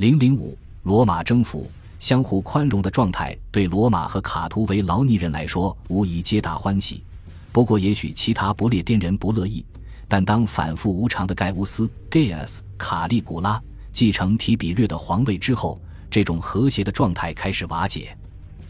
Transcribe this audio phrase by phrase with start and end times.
[0.00, 7.04] 零零五，罗马征服，相互宽容的状态对罗马和卡图维劳尼人来说无疑皆大欢喜。
[7.52, 9.62] 不过，也许其他不列颠人不乐意。
[10.08, 15.78] 但当反复无常的盖乌斯 （Gaius） 卡利古拉继承提比略的皇位之后，
[16.10, 18.16] 这种和谐的状态开始瓦解。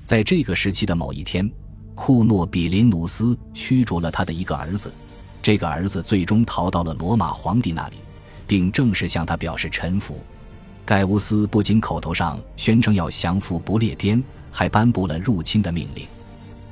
[0.05, 1.49] 在这个时期的某一天，
[1.95, 4.93] 库诺比林努斯驱逐了他的一个儿子，
[5.41, 7.99] 这个儿子最终逃到了罗马皇帝那里，
[8.49, 10.19] 并正式向他表示臣服。
[10.85, 16.07] 盖乌斯不仅口头上宣称要降服不列颠，还颁布了入侵的命令。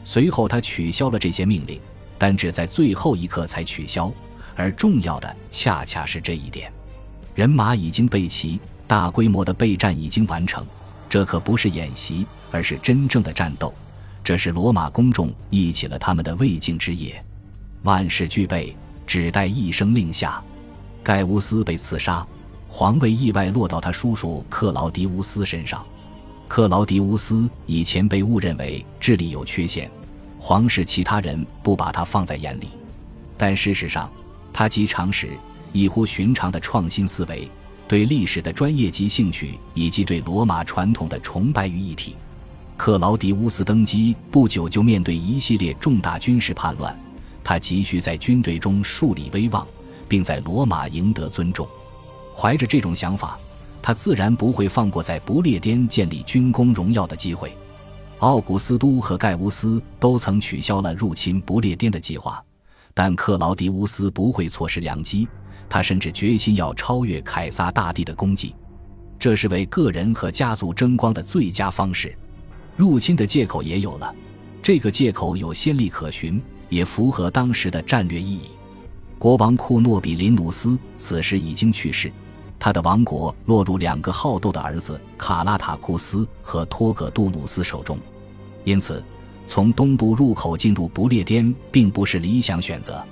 [0.03, 1.81] 随后，他取消了这些命令，
[2.19, 4.12] 但只在最后一刻才取消。
[4.57, 6.73] 而重要的恰恰是这一点：
[7.34, 8.59] 人马已经备齐，
[8.89, 10.67] 大规模的备战已经完成。
[11.09, 13.73] 这可不是演习，而是真正的战斗。
[14.25, 17.25] 这是罗马公众忆起了他们的未竟之业。
[17.83, 20.43] 万事俱备，只待一声令下。
[21.05, 22.27] 盖乌斯被刺杀，
[22.69, 25.85] 皇位意外落到他叔叔克劳迪乌斯身上。
[26.47, 29.91] 克劳迪乌斯以前被误认为智力有缺陷，
[30.39, 32.69] 皇室其他人不把他放在眼里，
[33.37, 34.09] 但事实上。
[34.51, 35.39] 他极常识、
[35.73, 37.48] 异乎寻常的创新思维，
[37.87, 42.17] 对历史的专业及兴趣，以及对罗马传统的崇拜于一体。
[42.77, 46.98] 克劳迪乌斯登基不久就面对一系列重大军事叛乱，
[47.45, 49.64] 他急需在军队中树立威望，
[50.09, 51.69] 并在罗马赢得尊重。
[52.41, 53.36] 怀着这种想法，
[53.83, 57.53] 他自然不会放过在不列颠建立军功荣耀的机会。
[58.20, 62.41] 奥古斯都和盖乌斯都曾取消了入侵不列颠的计划。
[62.95, 65.27] 但克劳迪乌斯不会错失良机，
[65.69, 68.55] 他甚至决心要超越凯撒大帝的功绩，
[69.19, 72.17] 这是为个人和家族争光的最佳方式。
[72.77, 74.14] 入侵的借口也有了，
[74.62, 78.42] 这个借口有先例可循，也符合当时的战略意义。
[79.19, 82.12] 国王库诺比林努斯此时已经去世，
[82.59, 87.98] 他的王国落入两个好斗的儿子卡拉塔库斯和托葛杜努斯手中，
[88.64, 89.03] 因此。
[89.51, 93.02] 从东部入口进入不列颠并不是理想选择，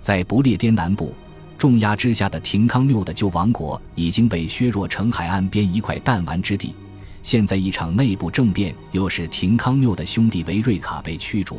[0.00, 1.12] 在不列颠南部
[1.58, 6.74] 重压之下的廷康缪的旧王国已经被削弱成海岸边一块弹丸之地。
[7.22, 11.58] 现在一场内部政变又使廷康缪的兄弟维瑞卡被驱逐，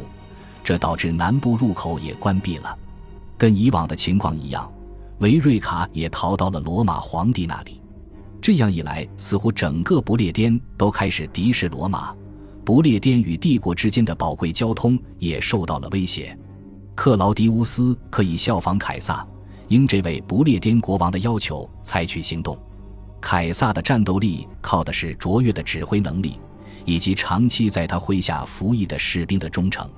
[0.63, 2.75] 这导致南部入口也关闭了。
[3.37, 4.67] 跟以往的情况一样，
[5.19, 7.81] 维瑞卡也逃到了罗马皇帝那里。
[8.41, 12.15] 这样一来，似乎整个不列颠都开始敌视罗马。
[12.63, 16.37] 不列颠与帝国之间的宝贵交通也受到了威胁。
[16.95, 19.25] 克劳迪乌斯可以效仿凯撒，
[19.67, 22.57] 应这位不列颠国王的要求采取行动。
[23.21, 26.39] 凯撒的战斗力靠的是卓越的指挥能力，
[26.85, 29.89] 以及长期在他麾下服役的士兵的忠诚。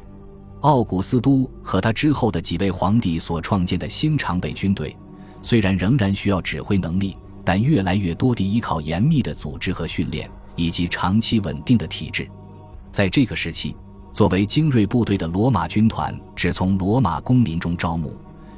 [0.61, 4.95] 奥古斯都和他之后的几位皇帝所创建的新常备军队，
[5.47, 7.15] 虽然仍然需要指挥能力，
[7.45, 12.29] 但越来越多地依靠严密的组织和训练，以及长期稳定的体制。
[12.91, 13.73] 在这个时期，
[14.11, 18.13] 作为精锐部队的罗马军团只从罗马公民中招募，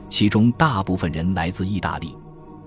[0.10, 2.18] 其中大部分人来自意大利。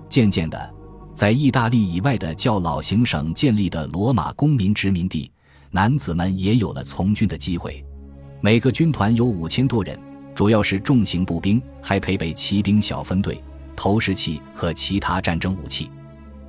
[0.09, 0.72] 渐渐的，
[1.12, 5.32] 在意大利以外的较老行省建立的罗马公民殖民地，
[5.72, 7.84] 男子们也有了从军的机会。
[8.41, 9.99] 每个军团有五千多人，
[10.32, 13.43] 主要是重型步兵，还配备骑兵小分队、
[13.77, 15.91] 投石器和其他战争武器。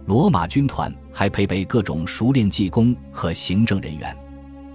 [0.06, 4.16] 罗马军团还配备各种熟练技工和行政人员。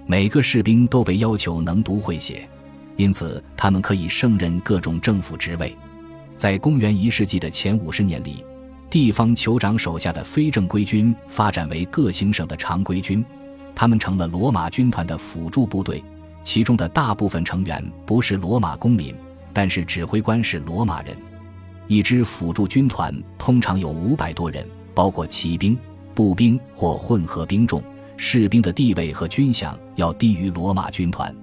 [0.07, 2.49] 每个士兵都被要求能读会写，
[2.95, 5.75] 因此他们可以胜任各种政府职位。
[6.35, 8.43] 在公元一世纪的前五十年里，
[8.89, 13.23] 地方酋长手下的非正规军发展为各行省的常规军，
[13.75, 16.03] 他们成了罗马军团的辅助部队。
[16.41, 19.13] 其中的大部分成员不是罗马公民，
[19.53, 21.15] 但是指挥官是罗马人。
[21.89, 24.63] 一支辅助军团通常有五百多人，
[24.93, 25.75] 包括骑兵、
[26.13, 27.83] 步兵或混合兵种。
[28.15, 31.35] 士兵的地位和军饷要低于罗马军团，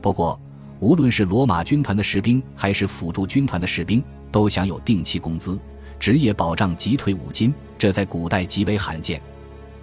[0.00, 0.40] 不过，
[0.80, 5.60] 无论是罗马军团的士兵还是辅助军团的士兵，都享有定期工资、
[6.00, 9.20] 职业保障及退伍金，这在古代极为罕见。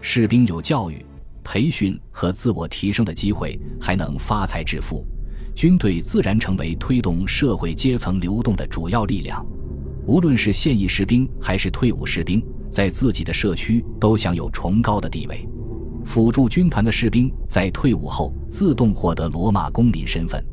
[0.02, 1.06] 士兵有教育、
[1.44, 5.06] 培训和自我提升的机会，还能发财致富，
[5.54, 9.46] 军队自然成为推动社会阶层流动的主要力量。
[10.10, 15.48] 无论是现役士兵还是退伍士兵，在自己的社区都享有崇高的地位。
[16.04, 20.44] 辅助军团的士兵在退伍后自动获得罗马公民身份，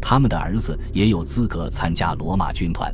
[0.00, 2.90] 他们的儿子也有资格参加罗马军团。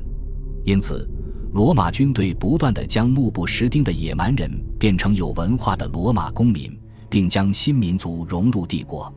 [0.65, 1.09] 因此，
[1.53, 6.77] 罗马军队不断地将目不识丁的野蛮人变成有文化的罗马公民，
[7.09, 9.15] 并将新民族融入帝国。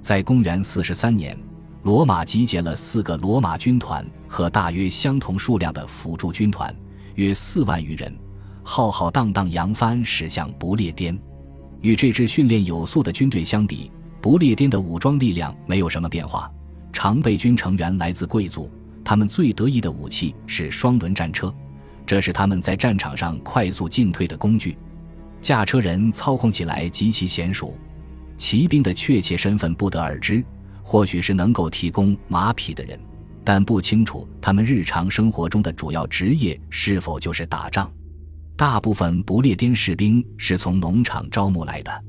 [0.00, 1.38] 在公元四十三年，
[1.82, 6.74] 罗马集结了四个罗马军团和大约相同数量的辅助军团，
[7.14, 8.14] 约四万余人，
[8.62, 11.16] 浩浩荡荡扬帆驶向不列颠。
[11.80, 13.90] 与这支训练有素的军队相比，
[14.20, 16.50] 不列颠的武装力量没有什么变化。
[16.92, 18.68] 常备军成员来自贵族，
[19.04, 21.54] 他们最得意的武器是双轮战车，
[22.04, 24.76] 这是他们在战场上快速进退的工具。
[25.40, 27.72] 驾车人操控起来极其娴熟，
[28.36, 30.44] 骑兵的确切身份不得而知，
[30.90, 32.98] 或许是能够提供马匹的人，
[33.44, 37.92] 但不清楚他们日常生活中的主要职业是否就是打仗。
[38.56, 42.04] 大部分不列颠士兵是从农场招募来的。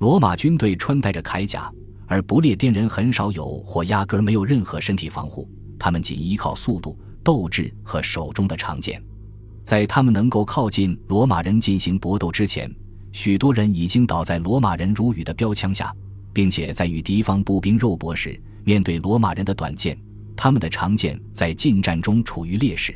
[0.00, 1.72] 罗马军队穿戴着铠甲，
[2.08, 9.00] 而不列颠人很少有或压根没有任何身体防护，他们仅依靠速度、斗志和手中的长剑。
[9.62, 12.68] 在他们能够靠近罗马人进行搏斗之前，
[13.12, 15.94] 许多人已经倒在罗马人如雨的标枪下，
[16.36, 19.96] 并且在与敌方步兵肉搏时，面对罗马人的短剑，
[20.36, 22.94] 他们的长剑在近战中处于劣势。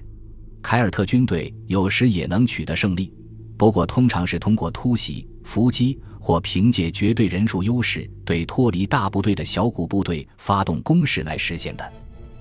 [0.60, 3.10] 凯尔特军队有时也能取得胜利，
[3.56, 11.92] 不过通常是通过突袭、伏击或凭借绝对人数优势对脱离大部队的小股部队发动攻势来实现的。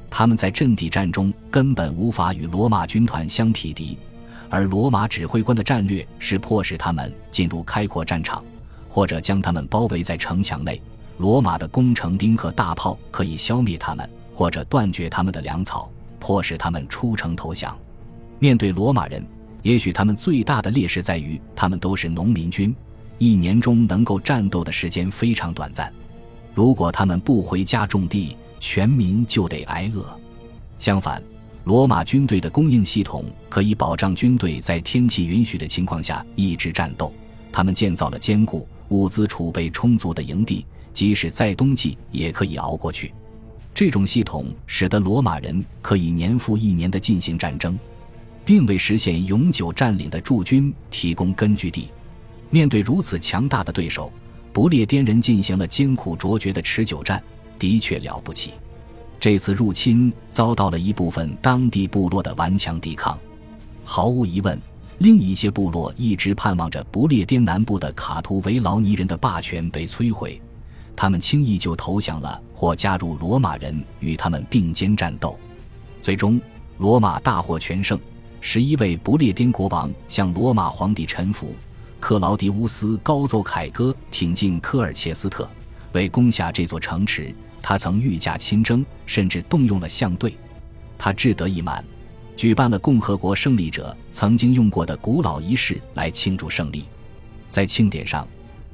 [0.10, 3.98] 他们在阵地战中根本无法与罗马军团相匹敌，
[4.50, 8.44] 而罗马指挥官的战略是迫使他们进入开阔战场，
[8.90, 10.82] 或者将他们包围在城墙内。
[11.18, 17.78] 罗马的工程兵和大炮可以消灭他们，或者断绝他们的粮草，迫使他们出城投降。
[18.40, 19.26] 面对罗马人，
[19.62, 22.74] 也许他们最大的劣势在于他们都是农民军，
[23.18, 25.94] 一年中能够战斗的时间非常短暂。
[26.56, 30.06] 如果他们不回家种地，全民就得挨饿。
[30.78, 31.22] 相反，
[31.66, 37.14] 罗马军队的供应系统可以保障军队在天气允许的情况下一直战斗。
[37.52, 43.14] 他们建造了坚固、物资储备充足的营地，即使在冬季也可以熬过去。
[43.74, 47.78] 这种系统使得罗马人可以年复一年地进行战争。
[48.50, 51.88] 并为实现永久占领的驻军提供根据地。
[52.50, 54.12] 面对如此强大的对手，
[54.52, 57.22] 不列颠人进行了艰苦卓绝的持久战，
[57.60, 58.54] 的确了不起。
[59.20, 63.16] 这次入侵遭到了一部分当地部落的顽强抵抗。
[63.84, 64.60] 毫无疑问，
[65.00, 70.42] 另一些部落一直盼望着不列颠南部的卡图维劳尼人的霸权被摧毁，
[70.94, 75.40] 他们轻易就投降了或加入罗马人与他们并肩战斗。
[76.02, 76.40] 最终，
[76.80, 77.98] 罗马大获全胜。
[78.42, 81.54] 十一位不列颠国王向罗马皇帝臣服，
[82.02, 85.50] 克劳迪乌斯高奏凯歌，挺进科尔切斯特，
[85.94, 90.36] 为攻下这座城池，他曾御驾亲征，甚至动用了象队。
[90.98, 91.84] 他志得意满，
[92.40, 96.86] 举办了共和国胜利者曾经用过的古老仪式来庆祝胜利。
[97.50, 98.26] 在庆典上，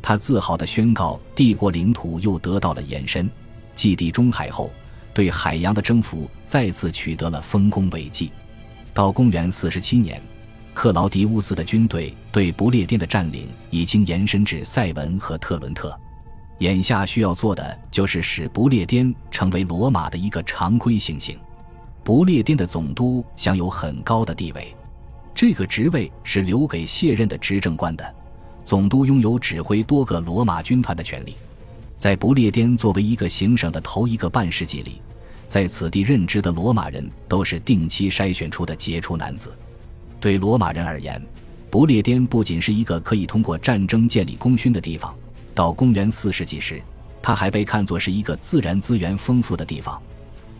[0.03, 3.27] 他自豪地宣告，帝国领土又得到了延伸。
[3.73, 4.69] 继地中海后，
[5.15, 8.31] 对海洋的征服再次取得了丰功伟绩。
[8.94, 10.21] 到公元四十七年，
[10.75, 16.00] 克劳迪乌斯的军队对不列颠的占领已经延伸至塞文和特伦特。
[16.59, 21.35] 眼下需要做的就是使不列颠成为罗马的一个常规行星。
[22.06, 24.75] 不列颠的总督享有很高的地位，
[25.34, 28.16] 这个职位是留给卸任的执政官的。
[28.63, 31.36] 总督拥有指挥多个罗马军团的权利。
[31.98, 35.02] 在不列颠作为一个行省的头一个半世纪里。
[35.48, 39.51] 在此地任职的罗马人都是定期筛选出的杰出男子。
[40.19, 41.19] 对罗马人而言，
[41.72, 45.12] 不列颠不仅是一个可以通过战争建立功勋的地方，
[45.56, 46.79] 到公元四世纪时，
[47.20, 50.00] 它还被看作是一个自然资源丰富的地方。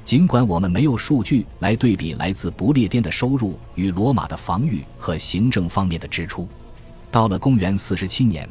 [0.06, 6.48] 尽管我们没有数据来对比来自不列颠的收入与罗马的防御和行政方面的支出，
[7.10, 8.48] 到了公元四十七年，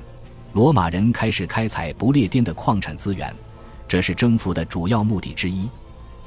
[0.55, 3.33] 罗马人开始开采不列颠的矿产资源，
[3.87, 5.71] 这是征服的主要目的之一。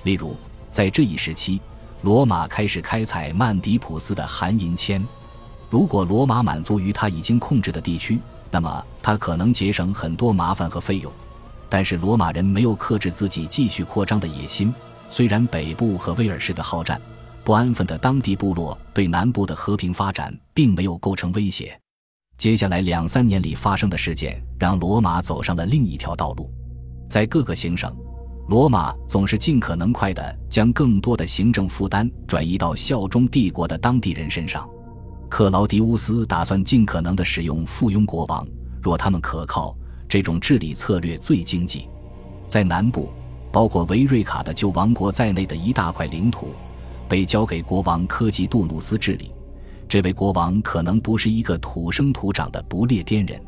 [0.03, 0.34] 例如，
[0.69, 1.60] 在这一时期，
[2.03, 5.05] 罗马开始开采曼迪普斯的含银铅。
[5.69, 8.17] 如果罗马满足于他已经控制的地区，
[8.50, 11.12] 那么他可能节省很多麻烦和费用。
[11.67, 14.74] 但是罗马人没有克制自己继续扩张的野心。
[15.10, 17.02] 虽然北部和威尔士的好战，
[17.44, 21.80] 不安分的当地部落对南部的和平发展并没有构成威胁。
[22.38, 26.52] 接下来两三年里发生的事件，让罗马走上了另一条道路，
[27.10, 27.96] 在各个行省。
[28.48, 34.70] 罗马总是尽可能快地将更多的行政负担转移到效忠帝国的当地人身上。
[35.30, 38.48] 克劳迪乌斯打算尽可能地使用附庸国王，
[38.82, 39.76] 若他们可靠，
[40.08, 41.90] 这种治理策略最经济。
[42.48, 43.10] 在南部，
[43.51, 46.50] 包括维瑞卡的旧王国在内的一大块领土，
[47.08, 49.32] 被交给国王科吉杜努斯治理。
[49.88, 53.42] 这位国王可能不是一个土生土长的不列颠人。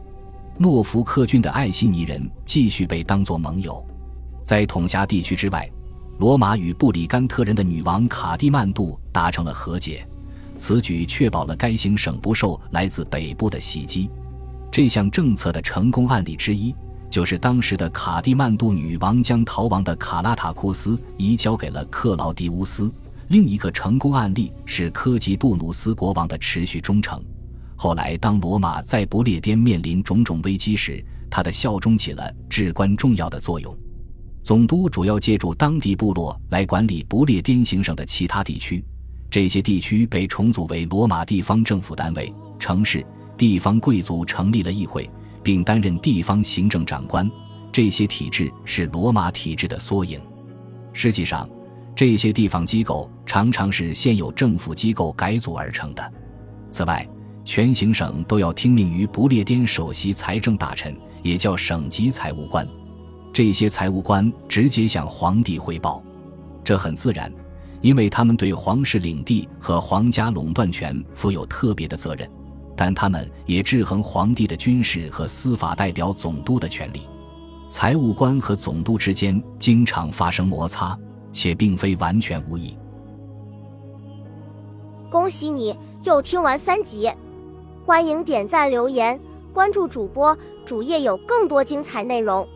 [0.57, 3.85] 诺福克郡的艾西尼人继续被当作盟友。
[4.43, 5.69] 在统辖地区之外，
[6.17, 10.05] 罗马与布里甘特人的女王卡蒂曼度达成了和解，
[10.57, 14.09] 此举确保了该行省不受来自北部的袭击。
[14.71, 16.75] 这项政策的成功案例之一，
[17.09, 22.91] 就是当时的卡蒂曼度女王将逃亡的卡拉塔库斯移交给了克劳迪乌斯。
[23.29, 27.23] 另一个成功案例是科吉杜努斯国王的持续忠诚。
[27.75, 33.75] 后来，当罗马在不列颠面临种种危机时，他的效忠起了至关重要的作用。
[34.43, 38.83] 总督主要借助当地部落来管理不列颠行省的其他地区，
[39.29, 43.05] 这些地区被重组为罗马地方政府单位，城市、
[43.37, 45.09] 地方贵族成立了议会，
[45.43, 47.29] 并担任地方行政长官。
[47.71, 50.19] 这些体制是罗马体制的缩影。
[50.91, 51.47] 实际上，
[51.95, 56.13] 这些地方机构常常是现有政府机构改组而成的。
[56.71, 57.07] 此外，
[57.45, 62.67] 全行省都要听命于不列颠首席财政大臣，也叫省级财务官。
[63.31, 66.03] 这些财务官直接向皇帝汇报，
[66.63, 67.31] 这很自然，
[67.81, 72.29] 因为他们对皇室领地和皇家垄断权负有特别的责任。
[72.79, 77.01] 但他们也制衡皇帝的军事和司法代表总督的权利。
[77.67, 80.97] 财务官和总督之间经常发生摩擦。
[81.31, 82.75] 且并非完全无益。
[85.11, 87.07] 恭喜你又听完三集，
[87.85, 89.19] 欢迎点赞、留言、
[89.53, 92.47] 关注主播，主页有更多精彩内容。